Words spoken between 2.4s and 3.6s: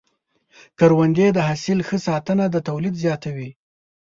د تولید زیاتوي.